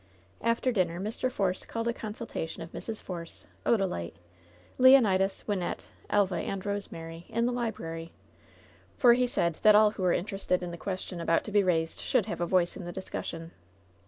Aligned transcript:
After 0.41 0.71
dinner 0.71 0.99
Mr. 0.99 1.31
Force 1.31 1.63
called 1.63 1.87
a 1.87 1.93
consultation 1.93 2.63
of 2.63 2.71
Mrs. 2.71 2.99
Force, 2.99 3.45
Odalite, 3.67 4.15
Leonidas, 4.79 5.43
Wynnette, 5.47 5.85
Elva 6.09 6.37
and 6.37 6.65
Rose 6.65 6.91
mary, 6.91 7.27
in 7.29 7.45
the 7.45 7.51
library, 7.51 8.11
for 8.97 9.13
he 9.13 9.27
said 9.27 9.59
that 9.61 9.75
all 9.75 9.91
who 9.91 10.01
were 10.01 10.11
inter 10.11 10.37
ested 10.37 10.63
in 10.63 10.71
the 10.71 10.75
question 10.75 11.21
about 11.21 11.43
to 11.43 11.51
be 11.51 11.61
raised 11.63 11.99
should 11.99 12.25
have 12.25 12.41
a 12.41 12.47
voice 12.47 12.75
in 12.75 12.83
the 12.85 12.91
discussion. 12.91 13.51